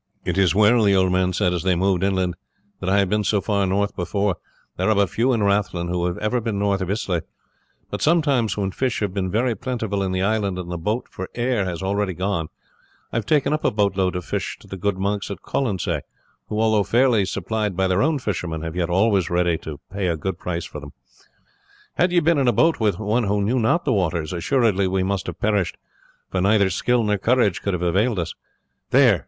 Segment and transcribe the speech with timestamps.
[0.25, 2.33] "It is well," the old man said, as they moved inland,
[2.79, 4.37] "that I have been so far north before;
[4.75, 7.21] there are but few in Rathlin who have even been north of Islay,
[7.91, 11.29] but sometimes when fish have been very plentiful in the island, and the boat for
[11.35, 12.47] Ayr had already gone,
[13.13, 16.01] I have taken up a boatload of fish to the good monks of Colonsay,
[16.49, 20.17] who, although fairly supplied by their own fishermen, were yet always ready to pay a
[20.17, 20.93] good price for them.
[21.93, 25.03] Had you been in a boat with one who knew not the waters, assuredly we
[25.03, 25.77] must have perished,
[26.31, 28.33] for neither skill nor courage could have availed us.
[28.89, 29.19] There!